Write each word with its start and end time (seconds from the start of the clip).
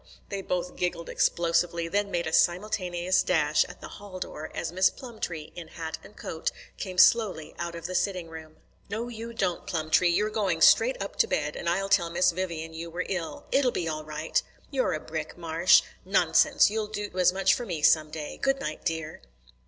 They 0.29 0.41
both 0.41 0.77
giggled 0.77 1.09
explosively; 1.11 1.87
then 1.87 2.09
made 2.09 2.25
a 2.25 2.33
simultaneous 2.33 3.21
dash 3.21 3.63
at 3.65 3.81
the 3.81 3.87
hall 3.87 4.19
door 4.19 4.49
as 4.55 4.71
Miss 4.71 4.89
Plumtree, 4.89 5.51
in 5.55 5.67
hat 5.67 5.99
and 6.03 6.17
coat, 6.17 6.49
came 6.77 6.97
slowly 6.97 7.53
out 7.59 7.75
of 7.75 7.85
the 7.85 7.93
sitting 7.93 8.27
room. 8.27 8.55
"No, 8.89 9.09
you 9.09 9.31
don't, 9.31 9.67
Plumtree! 9.67 10.09
You're 10.09 10.31
going 10.31 10.59
straight 10.61 10.99
up 10.99 11.17
to 11.17 11.27
bed, 11.27 11.55
and 11.55 11.69
I'll 11.69 11.87
tell 11.87 12.09
Miss 12.09 12.31
Vivian 12.31 12.73
you 12.73 12.89
were 12.89 13.05
ill. 13.09 13.45
It'll 13.51 13.69
be 13.69 13.87
all 13.87 14.03
right." 14.03 14.41
"You 14.71 14.85
are 14.85 14.93
a 14.95 14.99
brick, 14.99 15.37
Marsh." 15.37 15.83
"Nonsense! 16.03 16.71
You'll 16.71 16.87
do 16.87 17.11
as 17.19 17.31
much 17.31 17.53
for 17.53 17.67
me 17.67 17.83
some 17.83 18.09
day. 18.09 18.39
Goodnight, 18.41 18.83
dear." 18.83 19.21